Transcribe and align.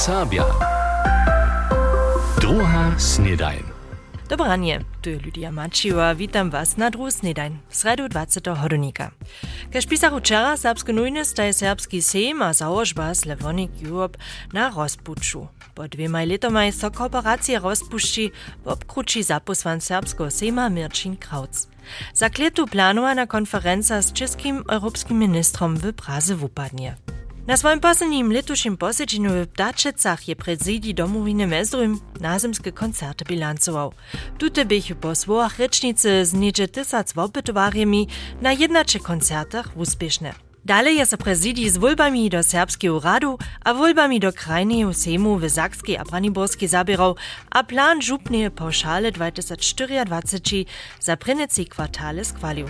Sabia. 0.00 0.48
Druga 2.40 2.96
snedajn. 2.96 3.60
Dobranie, 4.32 4.80
tu 5.04 5.12
je 5.12 5.20
Lydia 5.20 5.52
Mačiwa, 5.52 6.16
witam 6.16 6.48
was 6.48 6.80
na 6.80 6.88
drugi 6.88 7.12
snedajn, 7.12 7.60
sredu 7.68 8.08
20. 8.08 8.48
hodownika. 8.48 9.12
Kaž 9.68 9.84
pisach 9.84 10.16
včera, 10.16 10.56
serbsko 10.56 10.96
nujne 10.96 11.20
staje 11.20 11.52
serbski 11.52 12.00
sejm 12.00 12.40
a 12.40 12.56
założba 12.56 13.12
Slevonik 13.12 13.70
Europe 13.84 14.16
na 14.56 14.72
rozpuču. 14.72 15.52
Po 15.76 15.84
dvěma 15.84 16.24
letoma 16.24 16.72
so 16.72 16.88
kooperacije 16.90 17.60
rozpušči 17.60 18.30
v 18.64 18.66
obkruči 18.72 19.20
zaposlan 19.22 19.84
serbského 19.84 20.30
sejma 20.30 20.68
Mirčin 20.68 21.16
Krauc. 21.16 21.68
Za 22.16 22.32
kletu 22.32 22.64
planowana 22.64 23.26
konferenca 23.28 24.00
z 24.00 24.12
českým 24.12 24.64
europským 24.64 25.18
ministrom 25.18 25.76
w 25.76 25.92
Praze 25.92 26.34
wupadnie. 26.34 26.96
Na 27.46 27.56
swoim 27.56 27.80
poslednim 27.80 28.32
letušim 28.32 28.76
posjedźeniu 28.76 29.30
w 29.30 29.46
Ptačecach 29.46 30.28
je 30.28 30.36
prezidij 30.36 30.94
domowiny 30.94 31.46
Mezdrum 31.46 32.00
nazemske 32.20 32.72
koncerty 32.72 33.24
bilancował. 33.24 33.92
Tute 34.38 34.64
bych 34.64 34.94
po 34.94 35.14
słowach 35.14 35.58
rycznicy 35.58 36.26
z 36.26 36.32
niedzie 36.32 36.68
tysac 36.68 37.12
wopytowarjemi 37.12 38.08
na 38.40 38.52
jednacze 38.52 38.98
koncertach 38.98 39.76
uspieszne. 39.76 40.34
Dalej 40.64 40.96
je 40.96 41.06
so 41.06 41.16
prezidij 41.16 41.70
z 41.70 41.78
wolbami 41.78 42.30
do 42.30 42.42
Serbskiego 42.42 43.00
Radu 43.00 43.38
a 43.64 43.74
wolbami 43.74 44.20
do 44.20 44.32
krajnego 44.32 44.94
sejmu 44.94 45.38
w 45.38 45.50
Sakskiej 45.50 45.96
a 45.96 46.04
Braniborskiej 46.04 46.68
zabierał, 46.68 47.16
a 47.50 47.64
plan 47.64 48.02
żupnie 48.02 48.50
pauszale 48.50 49.12
2024 49.12 50.64
za 51.00 51.16
pryneci 51.16 51.66
kwartale 51.66 52.24
skwalił. 52.24 52.68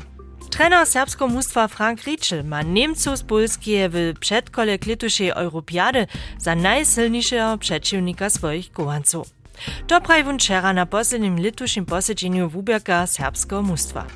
Trener 0.50 0.86
serbskiego 0.86 1.28
mustwa 1.28 1.68
Frank 1.68 2.04
Rietschel 2.04 2.44
ma 2.44 2.62
Niemców 2.62 3.18
z 3.18 3.22
Polski 3.22 3.72
w 3.88 4.14
przedkole 4.20 4.78
klituszej 4.78 5.28
Europiady 5.28 6.06
za 6.38 6.54
najsilniejszego 6.54 7.58
przeciwnika 7.58 8.30
swoich 8.30 8.72
kołanców. 8.72 9.39
To 9.86 10.00
won 10.24 10.38
wczera 10.38 10.72
na 10.72 10.86
poslednim 10.86 11.38
litušim 11.38 11.86
posiedzeniu 11.86 12.48
wuberka 12.48 13.06
serbskiego 13.06 13.62
mustwa. 13.62 14.06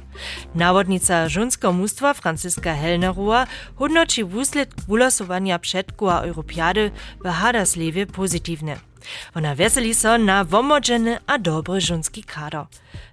Nawodnica 0.54 1.28
żonskiego 1.28 1.72
mustwa 1.72 2.14
Franciska 2.14 2.74
Helnerova 2.74 3.46
hodnoci 3.76 4.24
wuslet 4.24 4.74
wulosowania 4.88 5.58
przedkoła 5.58 6.20
Europiady 6.20 6.90
w 7.24 7.28
Haderslewie 7.28 8.06
pozytywne. 8.06 8.76
Ona 9.34 9.54
weseli 9.54 9.94
so 9.94 10.18
na 10.18 10.44
womodzeny 10.44 11.18
a 11.26 11.38
dobry 11.38 11.80
żonski 11.80 12.24
kader. 12.24 12.66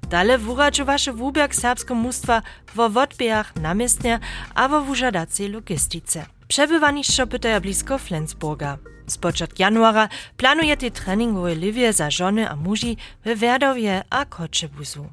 Dale 0.10 0.38
wuradźu 0.38 0.86
wasze 0.86 1.14
wuberk 1.14 1.56
serbskiego 1.56 1.96
mustwa 1.96 2.42
wo 2.76 2.90
wodbijach 2.90 3.56
namiestnia 3.56 4.20
a 4.56 4.68
wużadacej 4.68 5.50
logistice. 5.50 6.26
Przebywaniście 6.48 7.28
pytaja 7.28 7.62
blisko 7.62 7.98
Flensburga. 7.98 8.78
Z 9.08 9.18
początku 9.18 9.62
januara 9.62 10.10
planujete 10.38 10.92
treningowe 10.92 11.56
liwie 11.56 11.94
za 11.94 12.12
żony 12.12 12.50
a 12.50 12.56
muži 12.56 12.98
w 13.26 13.40
Werdowie 13.40 14.04
a 14.10 14.26
Koczebuzu. 14.26 15.06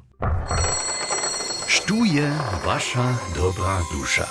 Štuje 1.67 2.31
wasza 2.65 3.17
dobra 3.35 3.81
dusza. 3.91 4.27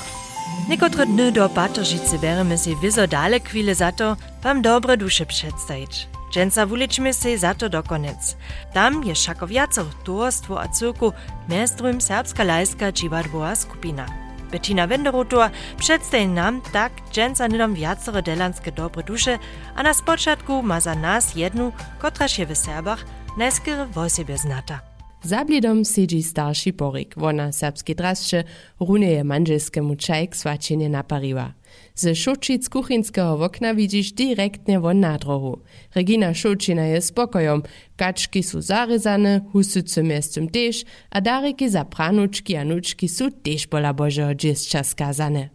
Niekotre 0.69 1.07
dny 1.07 1.33
do 1.33 1.49
Batoržice 1.49 2.19
beremy 2.19 2.59
si 2.59 2.77
wizo 2.77 3.07
dale 3.07 3.41
chwile 3.41 3.75
za 3.75 3.93
to, 3.93 4.17
wam 4.43 4.63
dobre 4.63 4.97
dusze 4.97 5.27
przedstawić. 5.27 6.09
Dżęca 6.31 6.67
wuliczmy 6.67 7.15
się 7.15 7.39
za 7.39 7.55
to 7.55 7.69
do 7.69 7.83
koniec. 7.83 8.37
Tam 8.73 9.05
je 9.05 9.15
szako 9.15 9.47
wiaco 9.47 9.85
towarstwo 10.05 10.61
a 10.61 10.69
cyrku 10.69 11.13
mestrum 11.49 12.01
serbska 12.01 12.45
lajska 12.45 12.93
dziwadbowa 12.93 13.57
skupina. 13.57 14.28
Bettina 14.51 14.87
Wenderotor 14.87 15.51
przedstawi 15.79 16.29
nam 16.29 16.61
tak 16.73 16.93
dżęca 17.13 17.47
nidom 17.47 17.75
wiacore 17.75 18.23
delanske 18.23 18.73
dobre 18.73 19.03
dusze, 19.03 19.39
a 19.75 19.83
na 19.83 19.95
spoczatku 19.95 20.63
ma 20.63 20.81
za 20.81 20.95
nas 20.95 21.35
jednu, 21.35 21.73
kotraż 21.99 22.39
je 22.39 22.47
w 22.47 22.59
Serbach 22.59 23.05
najskiery 23.37 23.87
wo 23.87 24.09
siebie 24.09 24.39
znata. 24.39 24.88
Za 25.25 25.45
blidom 25.45 25.85
siedzi 25.85 26.23
starszy 26.23 26.73
Borik, 26.73 27.17
wona 27.17 27.53
serbski 27.53 27.95
drasče 27.95 28.45
runeje 28.81 29.25
manželskemu 29.25 29.97
čaj 29.97 30.27
k 30.27 30.37
svačenje 30.37 30.89
napariła. 30.89 31.53
Ze 31.95 32.15
Šučic 32.15 32.69
kuchinského 32.69 33.45
okna 33.45 33.75
widzisz 33.75 34.13
direktnie 34.13 34.81
won 34.81 35.01
nadrohu. 35.01 35.59
Regina 35.95 36.35
Šučina 36.35 36.83
je 36.83 37.01
spokojom, 37.01 37.63
kaczki 37.97 38.43
są 38.43 38.63
zarezane, 38.63 39.41
husyce 39.53 40.03
miestem 40.03 40.49
też, 40.49 40.85
a 41.11 41.21
dariki 41.21 41.69
za 41.69 41.85
pranuczki 41.85 42.57
a 42.57 42.65
nuczki 42.65 43.09
są 43.09 43.31
też 43.31 43.67
pola 43.67 43.95
Bożego 43.95 44.35
dziecka 44.35 44.85
skazane. 44.85 45.49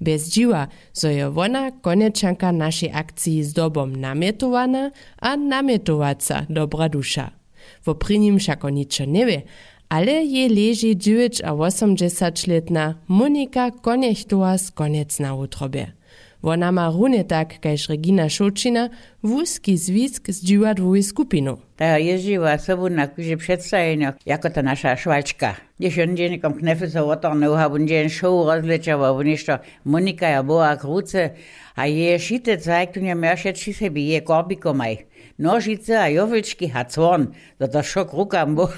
Bez 0.00 0.28
dziwa, 0.28 0.68
zo 0.92 1.08
je 1.08 1.30
wona 1.30 1.70
konieczanka 1.70 2.52
naszej 2.52 2.90
akcji 2.92 3.44
z 3.44 3.52
dobom 3.52 3.96
namietowana, 3.96 4.90
a 5.20 5.36
namietowaca 5.36 6.46
dobra 6.48 6.88
dusza. 6.88 7.37
Wo 7.86 7.94
pri 7.94 8.18
nim 8.18 8.38
všako 8.38 8.68
ničo 8.70 9.04
nie 9.04 9.26
wie, 9.26 9.42
ale 9.88 10.24
je 10.24 10.48
leži 10.48 10.94
9 10.94 11.40
a 11.44 11.54
80 11.54 12.48
letna 12.48 12.94
Monika 13.08 13.70
Konechtová 13.70 14.58
z 14.58 14.70
konec 14.70 15.18
na 15.18 15.34
utrobie. 15.34 15.98
Wona 16.42 16.72
ma 16.72 16.90
runie 16.90 17.24
tak, 17.24 17.60
kajž 17.60 17.88
Regina 17.88 18.28
Šočina, 18.28 18.88
wózki 19.22 19.76
zwisk 19.76 20.30
z 20.30 20.42
dziwadłowej 20.42 21.02
skupinu. 21.02 21.58
Ta 21.76 21.98
jeździła 21.98 22.58
sobą 22.58 22.88
na 22.90 23.06
kuzie 23.06 23.36
przedstawieniach, 23.36 24.14
jako 24.26 24.50
ta 24.50 24.62
nasza 24.62 24.96
szwaczka. 24.96 25.54
Gdzieś 25.80 25.98
on 25.98 26.16
dzień 26.16 26.38
kom 26.40 26.54
knefy 26.54 26.90
so 26.90 27.10
otarnął, 27.10 27.54
a 27.54 27.66
on 27.66 27.88
dzień 27.88 28.10
show 28.10 28.46
rozleciała, 28.46 29.14
bo 29.14 29.22
jeszcze 29.22 29.58
Monika 29.84 30.28
ja 30.28 30.42
była 30.42 30.76
kruce, 30.76 31.30
a 31.76 31.86
je 31.86 32.18
szyte 32.18 32.58
zeigt 32.58 32.96
und 32.96 33.06
ja 33.06 33.14
mersze 33.14 33.54
ci 33.54 33.74
sobie 33.74 34.02
je 34.02 34.22
korbiko 34.22 34.74
maj. 34.74 35.06
nožice 35.38 35.96
a 35.98 36.06
jovičky 36.10 36.70
a 36.74 36.84
cvon. 36.84 37.32
Toto 37.58 37.82
šok 37.82 38.12
rukám 38.12 38.54
bol. 38.54 38.70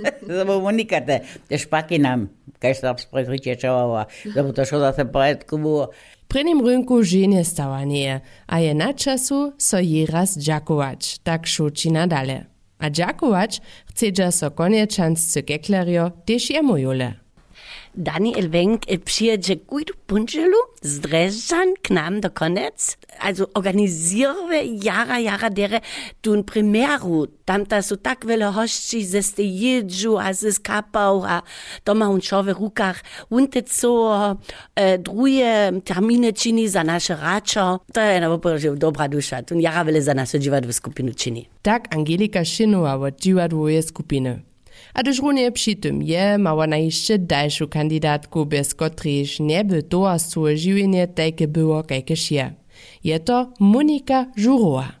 Lebo 0.40 0.58
unikate, 0.64 1.20
te 1.48 1.56
špaky 1.60 2.00
nám, 2.00 2.32
kaj 2.56 2.72
sa 2.80 2.96
spretriče 2.96 3.60
čovalo, 3.60 4.08
lebo 4.32 4.52
to 4.56 4.64
šo 4.64 4.80
zase 4.80 5.04
pojedku 5.04 5.60
bolo. 5.60 5.92
Pri 6.24 6.40
nim 6.48 6.64
rynku 6.64 7.04
žene 7.04 7.44
stavanie 7.44 8.24
a 8.48 8.54
je 8.64 8.72
na 8.72 8.96
času 8.96 9.52
so 9.60 9.76
jej 9.76 10.08
raz 10.08 10.40
džakovač, 10.40 11.20
tak 11.20 11.44
šuči 11.44 11.92
nadale. 11.92 12.48
A 12.80 12.88
džakovač 12.88 13.60
chcedža 13.92 14.32
so 14.32 14.48
koniečanc 14.56 15.20
cykeklerio, 15.20 16.16
tiež 16.24 16.56
jemu 16.56 16.80
jule. 16.80 17.20
Daniel 17.94 18.50
Wenk 18.50 18.82
przyjedzie 19.04 19.56
gut 19.56 19.92
Bunżelu 20.08 20.56
z 20.82 21.00
Dreżan 21.00 21.74
k 21.82 21.90
nam 21.90 22.20
do 22.20 22.30
konec. 22.30 22.98
Also 23.20 23.46
organiziruje 23.54 24.64
jara, 24.64 25.18
jara 25.18 25.50
dere 25.50 25.80
tun 26.20 26.44
primeru. 26.44 27.26
Tam 27.44 27.66
ta 27.66 27.82
su 27.82 27.96
tak 27.96 28.26
wiele 28.26 28.52
hości 28.52 29.04
ze 29.04 29.22
ste 29.22 29.42
jedżu, 29.42 30.18
a 30.18 30.32
ze 30.32 30.52
skapał, 30.52 31.24
a 31.24 31.42
un 32.08 32.20
šo 32.20 32.42
w 32.42 32.48
rukach. 32.48 33.02
Unte 33.30 33.62
co 33.62 34.36
e, 34.74 34.98
druje 34.98 35.72
terminy 35.84 36.32
czyni 36.32 36.68
za 36.68 36.84
nasze 36.84 37.16
raczo. 37.16 37.80
To 37.92 38.00
je 38.00 38.20
na 38.20 38.28
poproszę 38.28 38.76
dobra 38.76 39.08
dusza. 39.08 39.42
Tun 39.42 39.60
jara 39.60 39.84
wiele 39.84 40.02
za 40.02 40.14
nasze 40.14 40.40
dziwadłe 40.40 40.72
skupinu 40.72 41.14
czyni. 41.14 41.48
Tak 41.62 41.94
Angelika 41.94 42.44
Szynowa 42.44 42.94
od 42.94 43.20
dziwadłoje 43.20 43.82
skupiny. 43.82 44.49
A 44.94 45.02
gdyż 45.02 45.18
runie 45.18 45.52
przy 45.52 45.76
tym 45.76 46.02
je, 46.02 46.38
mała 46.38 46.66
na 46.66 46.76
jeszcze 46.76 47.18
dalszą 47.18 47.66
kandydatku, 47.66 48.46
bez 48.46 48.74
kotryż 48.74 49.40
nie 49.40 49.64
by 49.64 49.82
towarstwo 49.82 50.56
żywienie 50.56 51.08
takie 51.08 51.48
było, 51.48 51.82
jakież 51.90 52.30
je. 52.30 52.52
Je 53.04 53.20
to 53.20 53.52
Monika 53.60 54.26
Żurowa. 54.36 54.99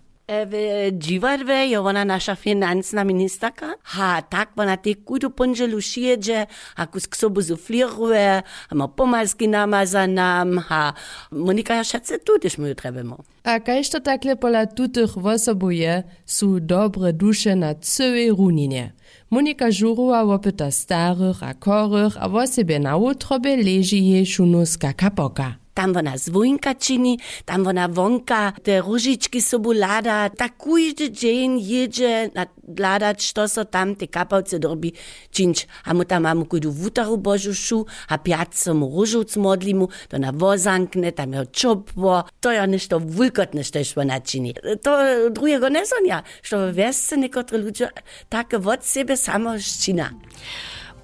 Je 1.70 1.80
ona 1.80 2.04
nasza 2.04 2.34
finansna 2.34 3.04
ministerka. 3.04 3.66
Ha, 3.82 4.20
tak 4.20 4.48
ona 4.56 4.76
te 4.76 4.94
kudu 4.94 5.30
ponželu 5.30 5.80
šijeđe, 5.80 6.46
a 6.74 6.86
kus 6.86 7.06
k 7.06 7.16
sobu 7.16 7.42
zufliruje, 7.42 8.42
a 8.68 8.74
ma 8.74 8.88
pomalski 8.88 9.46
namaza 9.46 10.06
nam, 10.06 10.58
ha, 10.58 10.92
Monika 11.30 11.74
ja 11.74 11.84
šace 11.84 12.18
tu, 12.18 12.32
když 12.40 12.56
my 12.56 12.68
ju 12.68 12.74
trebamo. 12.74 13.16
A 13.44 13.58
kajž 13.58 13.88
to 13.90 14.00
takle 14.00 14.36
pola 14.36 14.66
tutych 14.66 15.16
wosobuje, 15.16 16.02
su 16.26 16.60
dobre 16.60 17.12
duše 17.12 17.56
na 17.56 17.74
całej 17.74 18.30
runinie. 18.30 18.92
Monika 19.30 19.70
Żurowa 19.70 20.24
wopyta 20.24 20.70
starych 20.70 21.42
a 21.42 21.54
chorych, 21.64 22.16
a 22.20 22.28
wo 22.28 22.46
siebie 22.46 22.78
na 22.78 22.96
utrobie 22.96 23.56
leży 23.56 23.96
jej 23.96 24.26
szunuska 24.26 24.92
kapoka. 24.92 25.56
Tam 25.80 25.96
ona 25.96 26.18
zwójka 26.18 26.74
czyni, 26.74 27.18
tam 27.44 27.66
ona 27.66 27.88
wonka 27.88 28.52
te 28.62 28.80
różyczki 28.80 29.42
sobu 29.42 29.72
lada, 29.72 30.30
tak 30.30 30.52
każdy 30.58 31.10
dzień 31.10 31.60
jedzie 31.60 32.30
ladać, 32.78 33.32
co 33.32 33.48
so 33.48 33.64
tam 33.64 33.96
te 33.96 34.06
kapałce 34.06 34.58
robi 34.58 34.92
czynić. 35.30 35.68
A 35.84 35.94
my 35.94 36.04
tam 36.04 36.22
mamy 36.22 36.44
kudu 36.46 36.72
wutaru 36.72 37.18
bożuszu, 37.18 37.86
a 38.08 38.18
piatce 38.18 38.74
mu 38.74 38.90
różuc 38.96 39.36
modlimu, 39.36 39.88
to 40.08 40.18
na 40.18 40.32
wozankne, 40.32 41.12
tam 41.12 41.32
je 41.32 41.46
czopło, 41.46 42.24
to 42.40 42.52
ja 42.52 42.66
nešto 42.66 43.00
wulkotne, 43.00 43.64
coś 43.64 43.98
ona 43.98 44.20
czyni. 44.20 44.54
To 44.82 44.98
drugiego 45.30 45.68
nie 45.68 45.86
są 45.86 45.96
ja, 46.04 46.22
że 46.42 46.72
w 46.72 46.74
wiesce 46.74 47.16
niektóre 47.16 47.58
ludzie 47.58 47.88
takie 48.28 48.56
od 48.56 48.86
siebie 48.86 49.16
samo. 49.16 49.50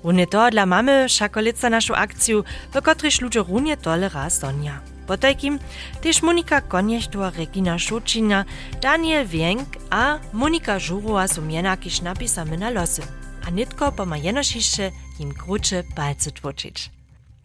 Runie 0.06 0.26
to 0.26 0.50
dla 0.50 0.66
mamy 0.66 1.08
šakolica 1.08 1.70
našu 1.70 1.94
akciju, 1.94 2.44
w 2.74 2.80
której 2.82 3.12
ludzie 3.20 3.40
runie 3.40 3.76
tole 3.76 4.08
raz 4.08 4.38
donia. 4.38 4.80
Potajkim 5.06 5.58
też 6.02 6.22
Monika 6.22 6.60
Konjechtua, 6.60 7.30
Regina 7.30 7.78
Szučina, 7.78 8.44
Daniel 8.82 9.26
Wienk 9.26 9.68
a 9.90 10.18
Monika 10.32 10.78
Żurowa 10.78 11.28
są 11.28 11.48
jenakiś 11.48 12.02
napisamy 12.02 12.58
na 12.58 12.70
losy. 12.70 13.02
A 13.46 13.50
nitko 13.50 13.92
poma 13.92 14.16
jenošišće 14.16 14.90
im 15.18 15.34
kruče 15.34 15.82
palce 15.96 16.30
tvočić. 16.30 16.90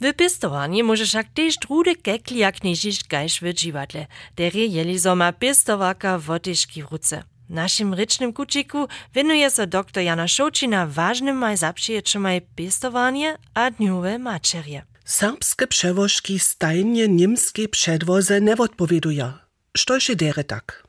W 0.01 0.13
pistowaniu 0.13 0.85
może 0.85 1.05
však 1.05 1.27
też 1.33 1.57
drude 1.57 1.95
kekli 1.95 2.37
jak 2.37 2.63
nižiš 2.63 3.07
gajš 3.09 3.41
v 3.41 3.53
dživadle, 3.53 4.07
der 4.37 4.55
je 4.55 4.65
jeli 4.65 4.97
zoma 4.99 5.31
pistovaka 5.31 6.17
votiški 6.17 6.81
v 6.83 6.87
ruce. 6.91 7.31
Našim 7.51 7.94
rycznym 7.94 8.33
kuciku 8.33 8.88
winuje 9.15 9.50
się 9.50 9.68
dr 9.68 10.03
Jana 10.03 10.27
Szołcina 10.27 10.88
ważnym 10.88 11.38
maj 11.38 11.57
zapřiječomaj 11.57 12.42
pistowanie 12.56 13.38
a 13.53 13.71
dniowe 13.71 14.19
mačerje. 14.19 14.81
Serbskie 15.06 15.68
przewożki 15.68 16.39
stajnie 16.39 17.07
niemskie 17.07 17.69
przedwoze 17.69 18.42
nie 18.42 18.57
odpowiedują. 18.57 19.33
Što 19.77 20.00
się 20.00 20.15
dere 20.15 20.44
tak? 20.44 20.88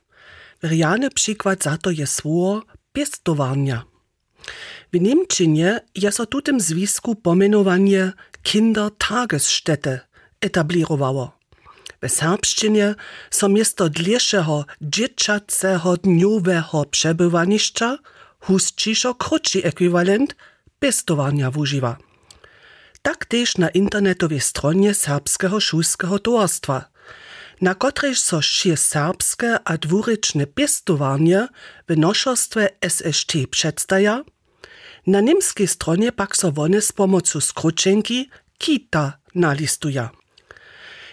Wyriany 0.62 1.10
przykład 1.10 1.62
za 1.62 1.76
to 1.78 1.90
jest 1.90 2.14
słowo 2.14 2.62
pistowania. 2.92 3.82
W 4.92 5.00
Niemczynie 5.00 5.80
jest 5.94 6.20
o 6.20 6.26
tutym 6.26 6.60
zwisku 6.60 7.14
pomenowanie 7.14 8.12
Kindertagesstätte 8.42 10.00
etablirowało. 10.40 11.41
W 12.02 12.08
serbszczynie 12.08 12.94
so 13.30 13.48
miesto 13.48 13.88
dlěšeho 13.88 14.64
dzieciacego 14.80 15.96
dniowego 15.96 16.84
przebywaniszcza 16.90 17.98
hustšiszo 18.40 19.14
krótszy 19.14 19.64
ekwivalent 19.64 20.36
pestowania 20.78 21.50
wużywa. 21.50 21.96
Tak 23.02 23.24
też 23.24 23.58
na 23.58 23.68
internetowej 23.68 24.40
stronie 24.40 24.94
Serbskiego 24.94 25.60
Szulskiego 25.60 26.18
Towarstwa, 26.18 26.84
na 27.60 27.74
której 27.74 28.14
so 28.14 28.42
šie 28.42 28.76
serbskie 28.76 29.58
a 29.64 29.78
dwuryczne 29.78 30.46
pestowanie 30.46 31.48
w 31.88 31.96
noszostwie 31.96 32.68
SST 32.88 33.32
przedstawia, 33.50 34.24
na 35.06 35.20
niemskiej 35.20 35.68
stronie 35.68 36.12
pak 36.12 36.36
so 36.36 36.52
one 36.56 36.80
z 36.80 36.92
pomocą 36.92 37.40
skrócenki 37.40 38.30
KITA 38.58 39.12
nalistuje. 39.34 40.21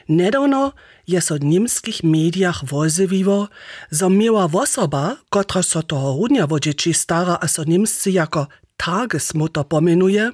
Nedawno 0.10 0.74
je 1.08 1.22
so 1.22 1.38
v 1.38 1.46
niemskich 1.46 2.04
mediach 2.04 2.66
wozewiwo, 2.66 3.48
zo 3.92 4.10
miała 4.10 4.50
osoba, 4.54 5.18
kotra 5.30 5.64
so 5.64 5.84
toho 5.84 6.28
dzieci 6.60 6.94
stara 6.94 7.38
a 7.42 7.48
so 7.48 7.64
niemscy 7.64 8.12
jako 8.12 8.48
Tagesmutter 8.78 9.68
pomenuje, 9.68 10.32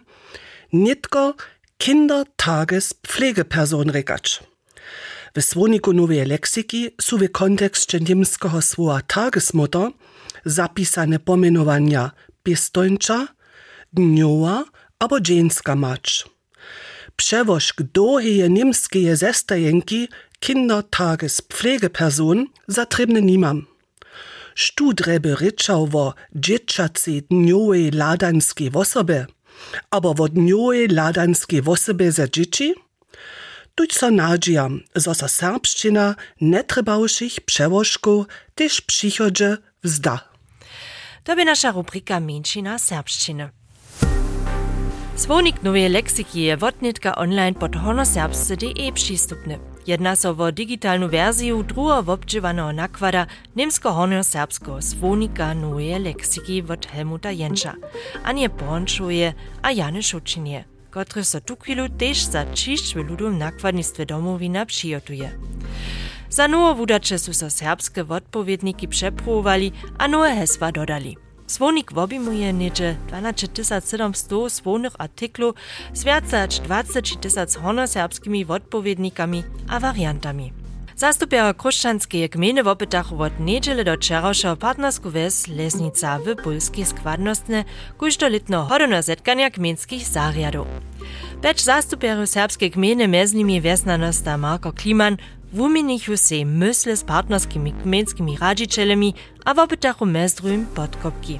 nitko 0.73 1.33
Kindertagespflegeperson 1.77 3.89
rekać. 3.89 4.43
W 5.35 5.41
słowniku 5.41 5.93
nowej 5.93 6.25
leksiki 6.25 6.89
są 7.01 7.17
w 7.17 7.31
kontekście 7.31 7.99
niemskiego 7.99 8.61
słowa 8.61 9.01
Tagesmutter 9.01 9.91
zapisane 10.45 11.19
pomenowania 11.19 12.11
pistończa, 12.43 13.27
dniowa 13.93 14.65
albo 14.99 15.19
dżeńska 15.19 15.75
mać. 15.75 16.34
Przewożk 17.15 17.81
doheje 17.81 18.49
niemskie 18.49 19.15
zestajenki 19.15 20.07
Kindertagespflegeperson 20.39 22.45
zatrybny 22.67 23.21
nimam. 23.21 23.65
Studreby 24.55 25.35
ryczał 25.35 25.87
wo 25.87 26.13
dzieciacy 26.35 27.21
dniowej 27.31 27.91
ladanskiej 27.91 28.71
osobie, 28.73 29.25
aber 29.91 30.15
wo 30.15 30.27
dniowej 30.27 30.87
ladanskiej 30.87 31.61
osobie 31.65 32.11
za 32.11 32.27
dzieci? 32.27 32.73
Tuć 33.75 33.97
so 33.97 34.09
zo 34.95 35.15
so 35.15 35.27
serbszczyna 35.27 36.15
netrebałszych 36.41 37.41
przewożków 37.41 38.25
też 38.55 38.81
przychodzie 38.81 39.57
wzda. 39.83 40.29
To 41.23 41.35
by 41.35 41.45
nasza 41.45 41.71
rubrika 41.71 42.19
Mieńczyna 42.19 42.79
serbszczyny. 42.79 43.49
Svonik 45.15 45.63
nové 45.63 45.87
lexiky 45.87 46.51
je 46.51 46.55
vodnitka 46.55 47.17
online 47.17 47.55
pod 47.55 47.75
honoserbsce.de 47.75 48.91
přístupny. 48.91 49.59
Jedná 49.87 50.15
se 50.15 50.29
o 50.29 50.51
digitálnu 50.51 51.07
verziu 51.07 51.61
druho 51.63 52.03
obdživaného 52.03 52.71
naklada 52.71 53.27
Němsko-honoserbského 53.55 54.81
svonika 54.81 55.53
nové 55.53 55.97
lexiky 55.97 56.63
od 56.63 56.85
Helmuta 56.91 57.29
Jenča. 57.29 57.73
Anje 58.23 58.49
Pončuje 58.49 59.33
a 59.63 59.69
Jany 59.69 60.03
Šučinje, 60.03 60.65
kotry 60.89 61.25
se 61.25 61.41
tu 61.41 61.55
chvíli 61.55 61.89
tež 61.89 62.27
za 62.27 62.43
čišť 62.51 62.95
v 62.95 63.07
ľudom 63.07 63.39
nakladnictve 63.39 64.05
domovina 64.05 64.65
přijotuje. 64.65 65.31
Za 66.29 66.51
novo 66.51 66.83
vudače 66.83 67.15
sú 67.15 67.31
sa 67.31 67.47
serbské 67.47 68.03
odpovedníky 68.03 68.91
přeprovovali 68.91 69.71
a 69.95 70.07
nové 70.11 70.35
hesva 70.35 70.75
dodali. 70.75 71.15
Słownik 71.47 71.97
obejmuje 71.97 72.53
niedzie 72.53 72.95
12 73.07 73.47
700 73.55 74.31
słownych 74.53 74.93
artyklów 74.97 75.55
z 75.93 76.03
więcej 76.03 76.47
20 76.63 77.19
tysiąc 77.21 77.55
hornoserbskimi 77.55 78.45
odpowiednikami 78.45 79.43
a 79.69 79.79
wariantami. 79.79 80.53
Zastupia 80.95 81.53
chrześcijańskiej 81.53 82.29
gminy 82.29 82.63
w 82.63 82.67
opytach 82.67 83.13
od 83.13 83.39
niedziele 83.39 83.83
do 83.83 83.95
wczorajszego 83.95 84.57
partnersku 84.57 85.09
wes 85.09 85.47
Lesnica 85.47 86.19
w 86.19 86.35
polskiej 86.43 86.85
składnostne 86.85 87.63
kuźdolitno 87.97 88.65
hodono 88.65 89.01
zetkania 89.01 89.49
gminskich 89.49 90.07
zariadów. 90.07 90.67
Becz 91.41 91.63
zastupieru 91.63 92.27
serbskiej 92.27 92.71
gminy 92.71 93.07
między 93.07 93.35
nimi 93.35 93.61
wesnanosta 93.61 94.37
Marko 94.37 94.73
Kliman 94.73 95.17
wumienichu 95.53 96.17
se 96.17 96.45
mysle 96.45 96.97
z 96.97 97.03
partnerskimi 97.03 97.73
gminskimi 97.73 98.37
radzicielami 98.37 99.13
a 99.45 99.53
w 99.53 99.59
opytachu 99.59 100.05
mezdrujm 100.05 100.65
podkopki. 100.65 101.39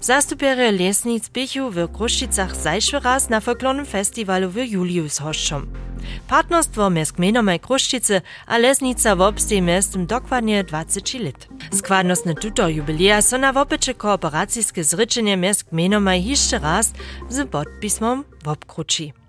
Zastupiery 0.00 0.72
lesnic 0.72 1.28
bychu 1.28 1.70
w 1.70 1.88
Kruščicach 1.92 2.56
zajšły 2.56 3.00
raz 3.00 3.28
na 3.28 3.40
folklornym 3.40 3.86
festiwalu 3.86 4.50
w 4.50 4.56
juliu 4.56 5.08
z 5.08 5.18
hoszczom. 5.18 5.66
Partnerstwo 6.28 6.90
mez 6.90 7.12
gminomaj 7.12 7.60
Kruščice 7.60 8.22
a 8.46 8.58
lesnica 8.58 9.16
wobstej 9.16 9.62
mestem 9.62 10.06
dokładnie 10.06 10.64
20 10.64 11.18
lat. 11.18 11.48
Składnostne 11.72 12.34
tuto 12.34 12.68
jubileja 12.68 13.22
so 13.22 13.38
na 13.38 13.52
wopycze 13.52 13.94
kooperacijskie 13.94 14.84
zryczenie 14.84 15.36
mez 15.36 15.62
gminomaj 15.62 16.24
jeszcze 16.24 16.58
raz 16.58 16.92
z 17.28 17.48
podpismom 17.50 18.24
wobkruči. 18.44 19.19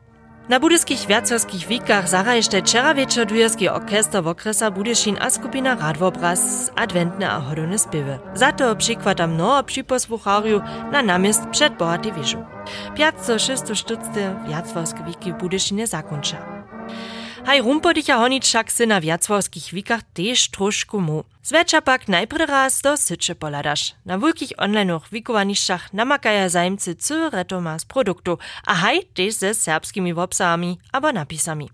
Na 0.50 0.60
budyskich 0.60 1.08
wiacorskich 1.08 1.68
wikach 1.68 2.10
zarajšte 2.10 2.62
wczera 2.62 2.94
wieczór 2.94 3.26
dujewski 3.26 3.70
orkester 3.70 4.24
Wokresa 4.24 4.72
Budyszin 4.72 5.18
a 5.22 5.30
skupina 5.30 5.76
Radwobraz 5.76 6.71
adwentne 6.76 7.30
a 7.30 7.40
hodowne 7.40 7.80
spiewy. 7.80 8.19
Za 8.33 8.52
to 8.52 8.76
przykłada 8.76 9.28
mnoho 9.28 9.64
przyposłuchariu 9.64 10.62
na 10.92 11.02
namiast 11.02 11.48
przed 11.52 11.78
bohaty 11.78 12.12
wiżu. 12.12 12.45
Piazzo 12.95 13.40
640 13.40 14.12
wiacorskie 14.48 15.04
wiki 15.04 15.33
w 15.33 15.38
Budyszynie 15.38 15.88
zakończa. 15.88 16.60
Haj 17.42 17.62
rumpodicha 17.62 18.21
honič 18.21 18.45
však 18.45 18.71
se 18.71 18.86
na 18.86 19.02
viacvorských 19.02 19.74
wikach 19.74 20.06
tež 20.14 20.54
trošku 20.54 21.02
mu. 21.02 21.26
Zveča 21.42 21.81
pak 21.81 22.06
najprv 22.06 22.45
raz 22.45 22.86
do 22.86 22.94
syče 22.94 23.33
poladaš. 23.33 23.98
Na 24.06 24.21
wulkich 24.21 24.54
online'och 24.62 25.10
wikowanišćach 25.10 25.90
namakaja 25.90 26.50
zajmcy 26.54 26.94
cy 27.02 27.33
retoma 27.33 27.81
z 27.81 27.86
produktu, 27.90 28.38
a 28.68 28.74
haj 28.78 29.10
tež 29.18 29.42
ze 29.42 29.50
serbskimi 29.57 30.14
wobsami 30.14 30.78
abo 30.94 31.10
napisami. 31.10 31.74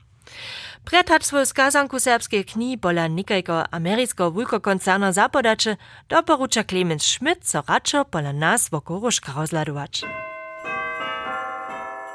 Predhat 0.87 1.27
svoj 1.27 1.45
skazanku 1.45 1.99
serbskiej 1.99 2.47
kni 2.47 2.79
bola 2.79 3.07
nikajko 3.11 3.67
americko 3.71 4.31
wulkokoncerna 4.31 5.11
zapodače, 5.11 5.75
doporuča 6.09 6.63
Clemens 6.63 7.03
Schmidt, 7.03 7.43
co 7.43 7.63
radšo 7.67 8.03
pola 8.03 8.31
nas 8.31 8.71
wokoroška 8.71 9.35
rozladować. 9.35 10.26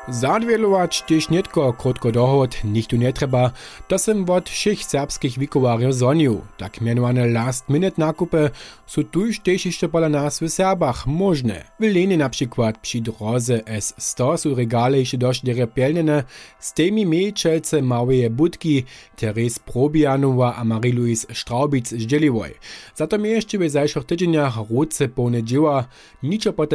Zadwielować 0.09 1.03
też 1.03 1.29
netko 1.29 1.73
krótko 1.73 2.13
dohod 2.13 2.65
nichtu 2.65 2.97
nie 2.97 3.13
trzeba, 3.13 3.51
to 3.89 3.99
sem 3.99 4.31
od 4.31 4.51
všich 4.51 4.85
serbskich 4.85 5.39
wikowarjów 5.39 5.95
zonił. 5.95 6.41
Tak 6.57 6.81
mianowane 6.81 7.27
last 7.27 7.69
minute 7.69 7.95
nakupy 7.99 8.51
są 8.87 9.05
tuż 9.05 9.41
też 9.41 9.67
jeszcze 9.67 9.89
pola 9.89 10.09
nas 10.09 10.41
w 10.41 10.49
Serbach 10.49 11.07
możne. 11.07 11.65
W 11.81 11.83
Lenie 11.83 12.17
na 12.17 12.29
przykład 12.29 12.79
przy 12.79 13.01
drodze 13.01 13.59
S100 13.59 14.37
są 14.37 14.55
regale 14.55 14.99
jeszcze 14.99 15.19
dość 15.19 15.45
repielnene, 15.45 16.25
z 16.59 16.73
tymi 16.73 17.07
miejczelce 17.07 17.83
małe 17.83 18.31
budki 18.31 18.85
Teres 19.17 19.59
Probianowa 19.59 20.57
a 20.57 20.65
Marie-Louise 20.65 21.35
Straubic 21.35 21.89
z 21.89 22.07
Dzieliwoj. 22.07 22.51
Za 22.95 23.07
to 23.07 23.19
mnie 23.19 23.31
jeszcze 23.31 23.59
w 23.59 23.71
zajszych 23.71 24.05
tydzieniach 24.05 24.71
ruce 24.71 25.09
pełne 25.09 25.43
dzieła, 25.43 25.85
niczo 26.23 26.53
po 26.53 26.67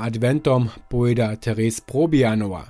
adventom 0.00 0.68
pojda 0.88 1.36
Teres 1.36 1.80
Ljubljanova. 2.22 2.64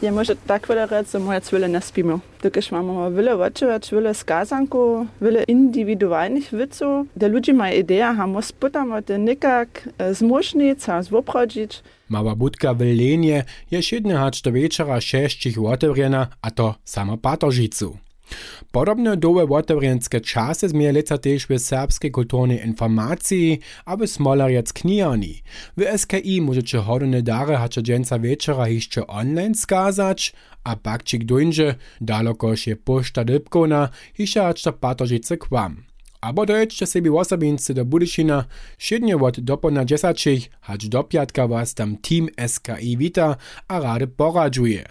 Je 0.00 0.10
možno 0.10 0.34
tako 0.46 0.74
reči, 0.74 1.12
da 1.12 1.18
moja 1.18 1.40
cvile 1.40 1.68
ne 1.68 1.80
spimo. 1.80 2.20
Tukaj 2.42 2.62
imamo 2.70 3.08
vele 3.08 3.34
vrčevač, 3.34 3.92
vele 3.92 4.14
skazankov, 4.14 5.06
vele 5.20 5.44
individualnih 5.48 6.52
vicov, 6.52 7.06
da 7.14 7.26
ljudi 7.26 7.50
ima 7.50 7.70
ideja, 7.72 8.12
da 8.12 8.26
mu 8.26 8.42
sputamo 8.42 9.00
te 9.00 9.18
nekak 9.18 9.86
eh, 9.98 10.14
zmožnic, 10.14 10.86
zvoprodžič. 11.02 11.82
Mała 12.08 12.34
budka 12.34 12.74
w 12.74 12.80
Lenie 12.80 13.44
jest 13.70 13.92
jednego 13.92 14.30
do 14.44 14.52
wieczora 14.52 15.00
sześciu 15.00 15.66
otwierana, 15.66 16.26
a 16.42 16.50
to 16.50 16.74
sama 16.84 17.16
patożicu. 17.16 17.96
Podobne 18.72 19.16
dołe 19.16 19.46
wotewrjenske 19.46 20.20
czasy 20.20 20.68
zmije 20.68 20.92
leca 20.92 21.18
też 21.18 21.46
w 21.46 21.58
serbskiej 21.58 22.10
kulturnej 22.10 22.66
informacji, 22.66 23.60
a 23.84 23.96
w 23.96 24.06
smolarjec 24.06 24.72
knijani. 24.72 25.42
W 25.76 25.98
SKI 25.98 26.40
możecie 26.42 26.78
hodne 26.78 27.22
dare 27.22 27.56
hacza 27.56 27.82
dżęca 27.82 28.18
wieczora 28.18 28.68
jeszcze 28.68 29.06
online 29.06 29.54
skazać, 29.54 30.32
a 30.64 30.76
bakcik 30.76 31.24
dojdzie, 31.24 31.74
dalokoż 32.00 32.66
je 32.66 32.76
pošta 32.76 33.24
dybkona, 33.24 33.88
hiša 34.14 34.42
hacza 34.42 34.72
patoržice 34.72 35.36
k 35.36 35.46
Abo 36.22 36.46
dojedźcie 36.46 36.86
sobie 36.86 37.12
osobincy 37.12 37.74
do 37.74 37.84
Budyšina, 37.84 38.44
šednie 38.78 39.16
od 39.16 39.40
dopona 39.40 39.84
dziesięcich, 39.84 40.50
hacz 40.60 40.88
do 40.88 41.04
piatka 41.04 41.48
was 41.48 41.74
tam 41.74 41.96
team 41.96 42.28
SKI 42.46 42.96
wita 42.96 43.36
a 43.68 43.80
rady 43.80 44.06
poradżuje. 44.06 44.84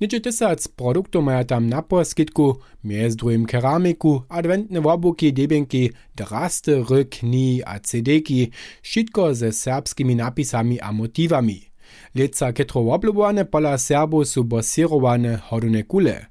Niedzie 0.00 0.20
tysac 0.20 0.68
produktów 0.68 1.24
mają 1.24 1.44
tam 1.44 1.68
na 1.68 1.82
poskitku, 1.82 2.56
między 2.84 3.16
drugim 3.16 3.46
keramiku, 3.46 4.22
adwentne 4.28 4.80
wobuki, 4.80 5.32
debienki, 5.32 5.90
drasty, 6.16 6.84
rykni 6.90 7.62
a 7.64 7.80
CD-ki, 7.80 8.50
wszystko 8.82 9.34
ze 9.34 9.52
serbskimi 9.52 10.16
napisami 10.16 10.80
a 10.80 10.92
motywami. 10.92 11.76
Leca 12.14 12.52
ketro 12.52 12.80
oblubowane 12.92 13.44
pola 13.44 13.78
Serbo 13.78 14.24
su 14.24 14.44
bosierowane 14.44 15.36
hodune 15.36 15.82
kule. 15.82 16.26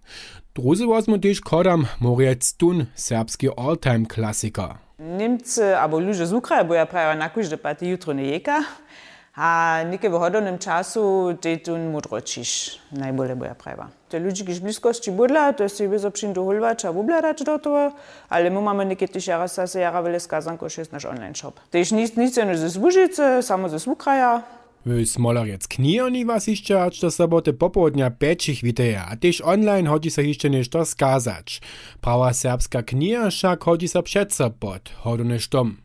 Druzy 0.55 0.85
wozmu 0.85 1.19
też 1.19 1.41
kodam 1.41 1.85
Moriec 1.99 2.53
Tun, 2.53 2.85
serbski 2.95 3.49
all-time 3.57 4.05
klasyker. 4.05 4.75
Niemcy 4.99 5.77
albo 5.77 5.99
ludzie 5.99 6.25
z 6.25 6.33
Ukrainy, 6.33 6.67
bo 6.67 6.73
ja 6.73 6.85
prawie 6.85 7.19
na 7.19 7.29
każdy 7.29 7.57
party 7.57 7.87
jutro 7.87 8.13
nie 8.13 8.23
jeka. 8.23 8.63
A 9.35 9.79
niekie 9.91 10.09
w 10.09 10.13
hodownym 10.13 10.57
czasu 10.57 11.37
te 11.41 11.57
tun 11.57 11.91
mudročiš, 11.91 12.79
najbolje 12.91 13.35
bo 13.35 13.45
ja 13.45 13.55
prawa. 13.55 13.87
Te 14.09 14.19
ludzie, 14.19 14.43
którzy 14.43 14.61
bliskości 14.61 15.11
budla, 15.11 15.53
to 15.53 15.63
do 16.33 16.43
hulwać, 16.43 16.85
a 16.85 16.93
bublarać 16.93 17.43
do 17.43 17.59
toho, 17.59 17.91
ale 18.29 18.49
my 18.49 18.61
mamy 18.61 18.85
niekie 18.85 19.07
też 19.07 19.27
jara 19.27 19.47
sase 19.47 19.79
jara 19.79 20.01
wyle 20.01 20.19
skazanko, 20.19 20.67
nasz 20.91 21.05
online 21.05 21.35
shop. 21.35 21.53
Też 21.71 21.91
nic, 21.91 22.17
nic 22.17 22.35
ze 22.35 22.69
Złużycy, 22.69 23.23
samo 23.41 23.69
W 24.85 25.05
Smolarec 25.05 25.67
knijoni 25.67 26.25
was 26.25 26.47
jeszcze 26.47 26.83
aż 26.83 26.99
do 26.99 27.11
soboty 27.11 27.53
popołudnia 27.53 28.11
pečich 28.11 28.63
witeja, 28.63 29.05
a 29.09 29.15
też 29.15 29.41
online 29.41 29.87
chodzi 29.87 30.11
se 30.11 30.23
jeszcze 30.23 30.49
nešto 30.49 30.85
skazać. 30.85 31.61
Prawa 32.01 32.33
serbska 32.33 32.83
knija 32.83 33.29
však 33.29 33.63
chodzi 33.63 33.87
se 33.87 34.03
přece 34.03 34.49
pod 34.59 34.89
štom. 35.39 35.77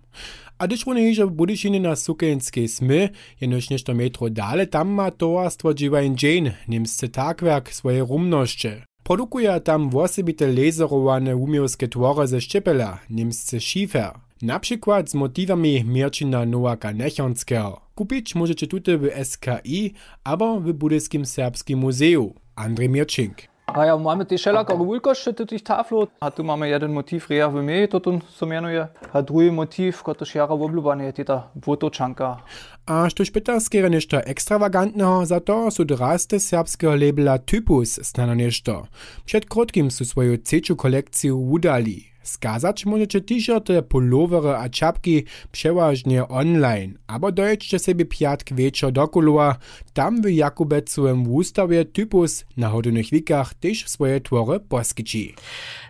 A 0.58 0.66
když 0.66 0.86
one 0.86 1.00
hižo 1.00 1.26
w 1.26 1.30
Budyšinie 1.30 1.80
na 1.80 1.96
Sukenskiej 1.96 2.68
smy, 2.68 3.08
jenož 3.40 3.68
nešto 3.70 3.94
metro 3.94 4.28
dale, 4.28 4.66
tam 4.66 4.88
ma 4.88 5.10
towarstwo 5.10 5.74
Dziwain 5.74 6.16
Jane, 6.22 6.56
niemscy 6.68 7.08
takwerk, 7.08 7.72
swoje 7.72 8.04
rumnošće. 8.04 8.82
Produkuje 9.02 9.60
tam 9.60 9.90
wosebite 9.90 10.46
laserowane 10.46 11.36
umiowskie 11.36 11.88
twory 11.88 12.26
ze 12.26 12.40
Szczepela, 12.40 12.98
niemscy 13.10 13.60
Schiefer. 13.60 14.12
Na 14.42 14.58
przykład 14.58 15.10
z 15.10 15.14
motywami 15.14 15.84
Mierčina 15.84 16.44
Nowaka 16.44 16.92
Nechonskiego. 16.92 17.89
Kupić 18.00 18.34
możecie 18.34 18.66
tutaj 18.66 18.98
w 18.98 19.10
SKI 19.24 19.94
albo 20.24 20.60
w 20.60 20.72
Budyskim 20.72 21.26
Serbskim 21.26 21.78
Muzeum. 21.78 22.32
Andrzej 22.56 22.88
Mierczink. 22.88 23.36
A 23.66 23.86
ja 23.86 23.98
mamy 23.98 24.26
też 24.26 24.40
wszelako 24.40 24.86
wielkości 24.86 25.34
tych 25.34 25.62
taflów. 25.62 26.08
A 26.20 26.30
tu 26.30 26.44
mamy 26.44 26.68
jeden 26.68 26.92
motyw 26.92 27.30
reja 27.30 27.48
w 27.48 27.54
mie, 27.54 27.88
to 27.88 28.00
tu 28.00 28.20
się 28.40 28.46
mianuje. 28.46 28.88
A 29.12 29.22
drugi 29.22 29.50
motyw, 29.52 30.02
który 30.02 30.30
jara 30.34 30.48
oblubany, 30.48 31.04
jest 31.04 31.18
ta 31.26 31.50
wotoczanka. 31.56 32.42
A 32.86 33.10
štož 33.10 33.30
pytarskere 33.30 33.90
nešto 33.90 34.16
ekstravagantného, 34.16 35.26
za 35.26 35.40
to 35.40 35.70
su 35.70 35.84
draste 35.84 36.40
serbskiego 36.40 36.94
labela 36.94 37.38
Typus 37.38 38.00
stano 38.02 38.34
nešto. 38.34 38.86
Przed 39.24 39.46
krótkim 39.46 39.90
su 39.90 40.04
swoją 40.04 40.38
trzecią 40.38 40.76
kolekcję 40.76 41.34
udali. 41.34 42.09
Skazać 42.30 42.86
możecie 42.86 43.20
t-shirty, 43.20 43.82
pullovery 43.82 44.48
a 44.48 44.68
czapki 44.68 45.24
przeważnie 45.52 46.28
online, 46.28 46.98
albo 47.06 47.32
dojedźcie 47.32 47.78
sobie 47.78 48.04
piatk 48.04 48.52
wieczor 48.52 48.92
do 48.92 49.08
Kulua, 49.08 49.56
tam 49.92 50.22
w 50.22 50.30
Jakubecowym 50.30 51.24
wustawie 51.24 51.84
Typus 51.84 52.44
na 52.56 52.68
hodnych 52.68 53.10
wikach 53.10 53.54
też 53.54 53.88
swoje 53.88 54.20
twory 54.20 54.60
poskici. 54.60 55.34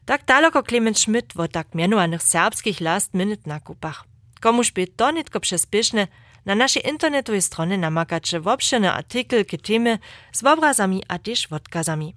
Tak 0.04 0.24
daleko 0.24 0.62
Clement 0.62 0.98
Schmidt 0.98 1.36
o 1.36 1.48
tak 1.48 1.74
mianowanych 1.74 2.22
serbskich 2.22 2.80
last-minute 2.80 3.42
nakupach. 3.46 4.04
Komuż 4.40 4.72
by 4.72 4.86
to 4.86 5.10
nitko 5.10 5.40
przespyszne, 5.40 6.06
na 6.46 6.54
naszej 6.54 6.88
internetowej 6.88 7.42
stronie 7.42 7.78
namakacie 7.78 8.40
wobszerny 8.40 8.92
artykel 8.92 9.44
k 9.44 9.56
temy 9.62 9.98
z 10.32 10.44
obrazami 10.44 11.02
a 11.08 11.18
też 11.18 11.46
odkazami. 11.52 12.14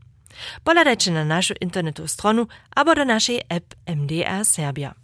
Poladajcie 0.63 1.11
na 1.11 1.25
naszą 1.25 1.53
internetową 1.61 2.07
stronę 2.07 2.45
albo 2.75 2.95
do 2.95 3.05
naszej 3.05 3.41
app 3.49 3.75
MDR 3.85 4.45
Serbia. 4.45 4.95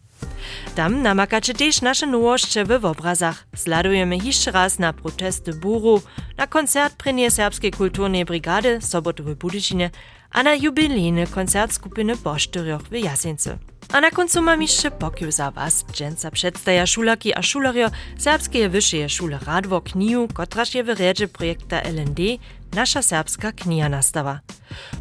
Tam 0.76 1.02
namakacie 1.02 1.54
też 1.54 1.82
nasze 1.82 2.08
nowości 2.08 2.64
w 2.64 2.86
obrazach. 2.86 3.48
Sladujemy 3.56 4.18
jeszcze 4.18 4.52
raz 4.52 4.80
na 4.80 4.94
protesty 4.94 5.54
buru, 5.54 6.02
na 6.38 6.48
koncert 6.48 6.96
prenie 6.96 7.32
serbskiej 7.32 7.72
kulturnej 7.72 8.26
brigady 8.26 8.82
sobotu 8.82 9.24
w 9.24 9.36
Budyšinie, 9.36 9.90
a 10.32 10.44
na 10.44 10.56
jubilejny 10.56 11.28
koncert 11.28 11.74
skupiny 11.74 12.16
Bosztyrioch 12.16 12.82
w 12.82 12.92
Jasence. 12.92 13.58
A 13.94 14.02
na 14.02 14.12
końcu 14.12 14.42
mam 14.42 14.62
jeszcze 14.62 14.92
pokiu 14.92 15.32
za 15.32 15.52
was, 15.52 15.86
dżęca 15.92 16.32
przedstaja 16.32 16.86
szulaki 16.86 17.34
a 17.34 17.42
szulario 17.42 17.92
Serbskie 18.18 18.70
Wyższe 18.70 19.10
Szule 19.10 19.40
Radwo 19.46 19.82
Kniju, 19.82 20.28
kotraż 20.34 20.76
je 20.76 20.84
w 20.84 20.90
redzie 20.90 21.28
projekta 21.28 21.82
LND 21.82 22.20
Nasza 22.74 23.02
serbska 23.02 23.52
knija 23.52 23.90
nastawa. 23.90 24.40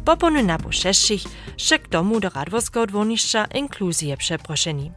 Popony 0.05 0.43
na 0.43 0.57
poszeszczych, 0.57 1.21
że 1.57 1.79
k 1.79 1.89
domu 1.89 2.19
do 2.19 2.29
radworskiego 2.29 2.87
dworniszcza 2.87 3.45
inkluzje 3.45 4.17
przeproszeni. 4.17 4.91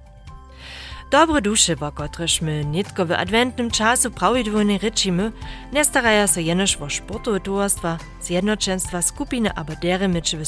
Dobre 1.11 1.43
duše, 1.43 1.77
wo 1.77 1.93
kotrež 1.93 2.41
my 2.41 2.65
nitko 2.65 3.07
w 3.07 3.13
adventnym 3.13 3.71
czasu 3.71 4.11
prawidłownie 4.11 4.79
ryczymy, 4.79 5.33
nie 5.73 5.85
staraja 5.85 6.27
się 6.27 6.41
jenoż 6.41 6.77
wo 6.77 6.91
sportowe 6.91 7.41
towarstwa, 7.41 7.99
zjednoczeństwa 8.23 9.03
skupiny 9.03 9.55
abo 9.55 9.73
dery 9.83 10.09
myczy 10.09 10.39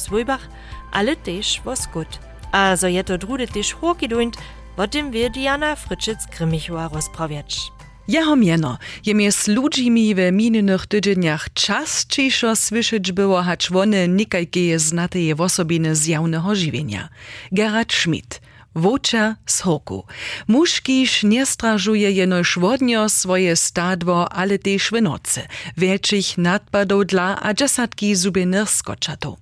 ale 0.93 1.17
też 1.17 1.61
wo 1.65 1.77
skut. 1.77 2.19
A 2.53 2.77
so 2.77 2.89
je 2.89 3.05
to 3.05 3.19
drude 3.19 3.47
też 3.47 3.75
chłoki 3.75 4.09
dunt, 4.09 4.37
o 4.77 4.89
tym 4.89 5.11
wie 5.11 5.31
Diana 5.31 5.75
Fritschic-Grimmichua 5.75 6.95
rozprawiać. 6.95 7.73
Jeho 8.09 8.37
mieno 8.37 8.79
je 9.07 9.15
mjez 9.15 9.49
ludźmi 9.49 10.15
w 10.15 10.19
minionych 10.33 10.87
tydzieniach 10.87 11.49
časčejšo 11.55 12.57
słyszeć 12.57 13.13
było, 13.13 13.43
hacz 13.43 13.73
one 13.73 14.09
nikajkie 14.09 14.79
znateje 14.79 15.37
osobiny 15.37 15.97
z 15.97 16.07
jawnego 16.07 16.55
żywienia. 16.55 17.09
Gerard 17.53 17.93
Schmidt, 17.93 18.41
Woča 18.75 19.37
z 19.47 19.61
Hoku. 19.61 20.05
Muškiš 20.49 21.23
nie 21.23 21.47
strażuje 21.47 22.11
jenož 22.11 22.59
wodnio 22.59 23.09
swoje 23.09 23.57
stadwo, 23.57 24.33
ale 24.33 24.59
też 24.59 24.91
w 24.91 25.03
nocy. 25.03 25.41
Wielczych 25.77 26.39
nadpadów 26.39 27.07
dla 27.07 27.39
a 27.43 27.55
dziesiątki 27.55 28.15
zubienych 28.15 28.71
skoczatów. 28.71 29.39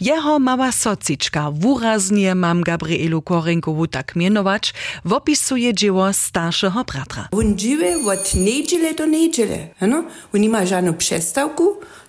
Jeho 0.00 0.38
mała 0.38 0.72
sociczka, 0.72 1.50
wuraznie 1.50 2.34
mam 2.34 2.62
Gabrielu 2.62 3.22
Korenkowu 3.22 3.86
tak 3.86 4.16
mianować, 4.16 4.74
wopisuje 5.04 5.74
dzieło 5.74 6.12
starszego 6.12 6.84
bratra. 6.84 7.28
On 7.32 7.58
żyje 7.58 7.98
od 8.06 8.34
niedziele 8.34 8.94
do 8.94 9.06
niedziele. 9.06 9.68
Ano? 9.80 10.04
On 10.34 10.40
nie 10.40 10.48
ma 10.48 10.66
żadną 10.66 10.94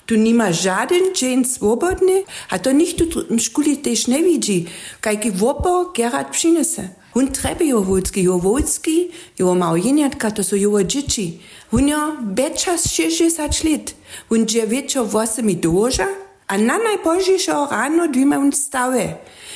Tu 0.05 0.17
nima 0.17 0.51
žaden 0.51 1.13
čen 1.13 1.45
svobodni, 1.45 2.23
a 2.49 2.57
to 2.57 2.71
nihče 2.71 3.05
v 3.29 3.39
školi 3.41 3.75
tež 3.81 4.07
ne 4.07 4.21
vidi, 4.21 4.67
kaj 5.01 5.17
ki 5.21 5.29
vopo 5.33 5.91
Gerard 5.95 6.29
přinese. 6.29 6.89
On 7.15 7.27
trebe 7.27 7.65
jo 7.65 7.79
vodski, 7.81 8.23
jo 8.23 8.37
vodski, 8.37 9.09
jo 9.37 9.55
mal 9.55 9.77
jenjatka, 9.77 10.29
to 10.29 10.43
so 10.43 10.55
jo 10.55 10.83
džiči. 10.83 11.39
On 11.71 11.89
jo 11.89 12.01
več 12.37 12.65
čas 12.65 12.85
60 12.91 13.63
let, 13.63 13.95
on 14.29 14.45
je 14.45 14.65
večer 14.65 15.01
v 15.01 15.15
8 15.23 15.55
dožah, 15.61 16.24
a 16.47 16.57
na 16.57 16.77
najpóźniejszą 16.77 17.69
rano 17.69 18.07
on 18.37 18.51
stałe. 18.51 19.15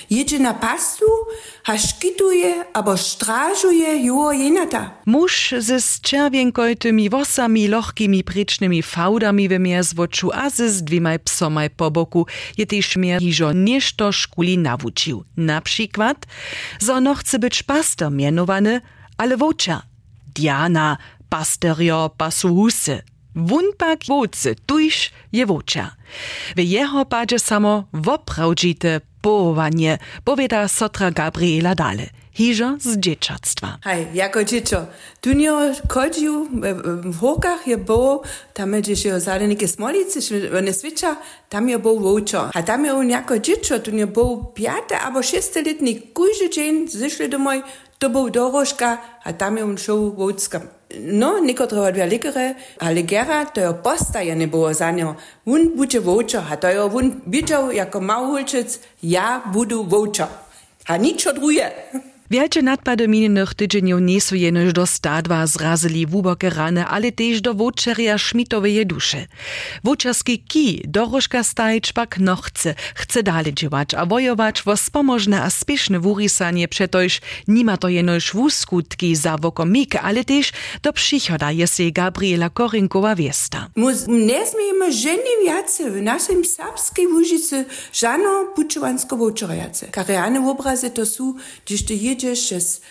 Jedzie 0.10 0.40
na 0.40 0.54
pastu, 0.54 1.06
a 1.66 1.78
szkituje, 1.78 2.66
abo 2.74 2.98
strażuje 2.98 4.06
jo 4.06 4.32
jenata. 4.32 4.92
Muž 5.06 5.54
ze 5.58 5.82
z 5.82 6.02
czerwienkojtymi 6.02 7.10
wosami, 7.10 7.68
lochkimi 7.68 8.24
prycznymi 8.24 8.84
fałdami 8.84 9.50
w 9.50 9.60
mierzwoczu, 9.60 10.32
a 10.34 10.50
ze 10.50 10.70
z 10.70 10.84
dwimaj 10.84 11.20
psomaj 11.20 11.70
po 11.70 11.92
boku 11.92 12.26
je 12.58 12.66
też 12.66 12.96
mier 12.96 13.20
hižo 13.20 13.54
nieszto 13.54 14.12
szkuli 14.12 14.58
nawuczył. 14.58 15.24
Na 15.38 15.62
przykład, 15.62 16.26
zo 16.80 17.02
no 17.02 17.16
chce 17.16 17.40
być 17.40 17.64
pastor 17.64 18.12
mianowany, 18.12 18.82
ale 19.18 19.38
woča. 19.38 19.82
Diana, 20.36 20.98
pasterio, 21.30 22.10
pasuhusy. 22.18 23.02
Wun 23.40 23.66
pak 23.78 24.00
wocy, 24.08 24.56
tuż 24.66 25.12
je 25.32 25.46
woča. 25.46 25.96
W 26.56 26.60
jeho 26.60 27.06
padzie 27.06 27.40
samo 27.40 27.84
woprawdzite 27.94 29.02
połowanie, 29.22 29.98
powiada 30.24 30.68
Sotra 30.68 31.12
Gabriela 31.12 31.76
Dale. 31.76 32.10
Hižo 32.34 32.78
z 32.80 32.98
dzieciactwa. 32.98 33.78
Hej, 33.84 34.08
jako 34.14 34.44
dziecko. 34.44 34.86
Tu 35.22 35.34
nie 35.34 35.52
chodził, 35.90 36.48
w 37.04 37.20
hokach 37.20 37.68
je 37.68 37.78
było, 37.78 38.22
tam 38.54 38.72
gdzieś 38.82 39.06
je 39.06 39.20
zalenike 39.20 39.68
smolicy, 39.68 40.20
one 40.58 40.74
switcha, 40.74 41.16
tam 41.50 41.70
je 41.70 41.80
był 41.80 42.00
wołczo. 42.00 42.50
A 42.54 42.64
tam 42.64 42.86
je 42.86 43.10
jako 43.10 43.40
dziecko, 43.40 43.80
tu 43.80 43.92
nie 43.92 44.08
był 44.08 44.46
piąty 44.54 44.96
albo 44.96 45.24
szestoletni, 45.24 46.02
każdy 46.14 46.50
dzień 46.50 46.88
zeszli 46.88 47.30
domoj, 47.30 47.64
to 48.00 48.10
był 48.10 48.30
dorożka, 48.30 48.98
a 49.24 49.34
tam 49.34 49.58
je 49.58 49.64
on 49.66 49.78
szł 49.78 50.16
wołcka. 50.16 50.79
No, 50.98 51.38
niektóre 51.40 51.82
odwielekere, 51.82 52.56
ale 52.80 53.04
gera, 53.04 53.46
to 53.46 53.62
je 53.62 53.74
postaje 53.74 54.36
nie 54.36 54.48
było 54.48 54.74
za 54.74 54.92
nią. 54.92 55.16
On 55.46 55.70
będzie 55.78 56.02
wołczo, 56.02 56.44
a 56.52 56.58
to 56.58 56.68
je 56.68 56.84
on 56.84 57.22
widział 57.28 57.72
jako 57.72 58.02
małulczyc, 58.02 58.80
ja 59.04 59.42
budu 59.54 59.84
wołczo. 59.84 60.28
A 60.88 60.98
nic 60.98 61.28
odruje. 61.28 61.72
Wielce 62.32 62.62
nadpady 62.62 63.08
minionych 63.08 63.54
tydzieniów 63.54 64.02
nie 64.02 64.22
są 64.22 64.36
jenoż 64.36 64.74
do 64.74 64.86
stadwa 64.88 65.48
zrazili 65.48 66.06
wuboke 66.06 66.50
rany, 66.50 66.86
ale 66.86 67.12
też 67.12 67.42
do 67.42 67.54
wočerja 67.54 68.18
Schmidtowej 68.18 68.86
duszy. 68.86 69.28
Wočerski 69.84 70.40
ki 70.40 70.82
dorożka 70.88 71.44
stajć 71.44 71.94
pak 71.94 72.20
no 72.20 72.36
chce, 72.96 73.24
dalej 73.24 73.54
działać, 73.54 73.94
a 73.94 74.06
wojować 74.06 74.64
wo 74.64 74.78
spomożne 74.78 75.42
a 75.44 75.50
spieszne 75.50 76.00
wurisanie 76.00 76.68
przetoż 76.68 77.22
nima 77.48 77.78
to 77.78 77.90
jenoż 77.90 78.34
wuskutki 78.34 79.16
za 79.16 79.38
wokomik, 79.38 79.96
ale 79.96 80.26
też 80.26 80.52
do 80.84 80.94
przychoda 80.94 81.52
jest 81.52 81.80
jej 81.80 81.94
Gabriela 81.94 82.50
Korinkowa 82.50 83.16
wiesta. 83.16 83.68
Nie 84.08 84.48
zmiejemy 84.48 84.92
żeni 84.94 85.46
wiacy 85.46 85.92
w 85.92 86.02
naszym 86.02 86.46
serbskiej 86.46 87.08
Łużycy 87.08 87.66
żano 87.94 88.46
puczowansko 88.56 89.18
wočerjace. 89.18 89.88
Kareane 89.88 90.50
obrazy 90.50 90.90
to 90.90 91.06
są, 91.06 91.34
gdyż 91.66 91.86
to 91.86 91.94
jedziesz 92.20 92.46
przez 92.46 92.82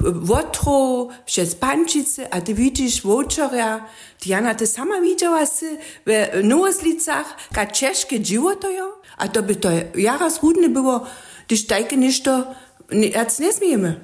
Wotro, 0.00 1.08
przez 1.26 1.54
Pančice, 1.54 2.34
a 2.34 2.40
ty 2.40 2.54
widzisz 2.54 3.02
wočerja, 3.02 3.86
Diana, 4.24 4.54
ty 4.54 4.66
sama 4.66 5.00
widziała 5.00 5.46
sy 5.46 5.78
w 6.06 6.40
Nowoslicach, 6.44 7.36
ka 7.52 7.66
ciężkie 7.66 8.20
dziwo 8.20 8.56
to 8.56 8.70
jo, 8.70 9.00
a 9.16 9.28
to 9.28 9.42
by 9.42 9.56
to 9.56 9.68
jaraz 9.94 10.40
trudne 10.40 10.68
było, 10.68 11.06
gdyż 11.46 11.66
tajke 11.66 11.96
ništo, 11.96 12.54
nic 12.92 13.38
nie 13.38 13.52
zmiejemy. 13.52 14.00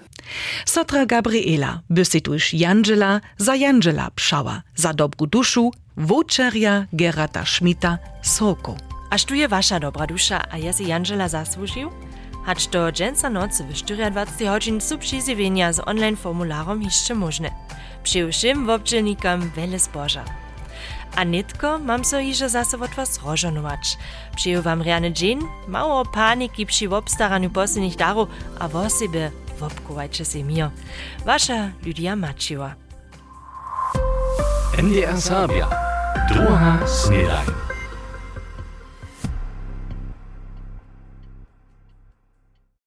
Sotra 0.67 1.07
Gabriela 1.07 1.81
by 1.91 2.05
si 2.05 2.23
tuż 2.23 2.55
Janżela 2.55 3.21
za 3.39 3.55
Janżela 3.57 4.11
pszała, 4.11 4.63
za 4.77 4.93
dobru 4.95 5.27
duszu, 5.27 5.71
wočerja 5.97 6.87
Gerata 6.93 7.45
Schmidta 7.45 7.99
Soko. 8.23 8.77
Aż 9.11 9.25
tu 9.25 9.35
je 9.35 9.49
wasza 9.49 9.81
dobra 9.81 10.07
dusza, 10.07 10.41
a 10.51 10.59
ja 10.59 10.73
si 10.73 10.87
Janżela 10.87 11.29
zasłużył? 11.29 11.91
Hacz 12.45 12.67
do 12.67 12.93
dżęca 12.93 13.31
nocy 13.31 13.65
w 13.65 13.67
24 13.67 14.31
godzin 14.41 14.79
przyzywienia 14.99 15.73
z 15.73 15.81
online 15.89 16.17
formularom 16.17 16.83
jeszcze 16.83 17.15
możne. 17.15 17.51
Przyjszym 18.03 18.67
wobdźelnikom 18.67 19.51
wiele 19.51 19.79
zboża. 19.79 20.25
A 21.17 21.25
nitko 21.25 21.79
mam 21.79 22.05
so 22.05 22.21
iże 22.21 22.49
zase 22.49 22.81
od 22.81 22.91
was 22.91 23.23
rożonować. 23.25 23.99
Przyjął 24.37 24.63
wam 24.63 24.83
riany 24.83 25.13
dzień, 25.13 25.41
mało 25.69 26.05
paniki 26.05 26.67
przy 26.67 26.97
obstaraniu 26.97 27.51
poslednich 27.51 27.97
darów, 27.97 28.29
a 28.59 28.69
wo 28.69 28.89
siebie 28.89 29.31
wobkowajcie 29.59 30.25
się 30.25 30.45
mir. 30.45 30.71
Wasza 31.25 31.71
Lydia 31.83 32.17
Maciła. 32.17 32.75
NDR 34.79 35.21
Sabia. 35.21 35.69
Druga 36.29 36.87
Snedajn. 36.87 37.62